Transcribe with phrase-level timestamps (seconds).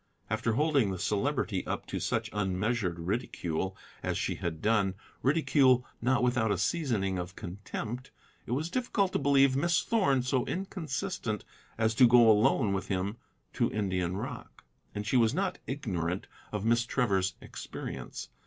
[0.31, 6.23] After holding the Celebrity up to such unmeasured ridicule as she had done, ridicule not
[6.23, 8.09] without a seasoning of contempt,
[8.47, 11.45] it was difficult to believe Miss Thorn so inconsistent
[11.77, 13.17] as to go alone with him
[13.53, 14.63] to Indian rock;
[14.95, 18.29] and she was not ignorant of Miss Trevor's experience.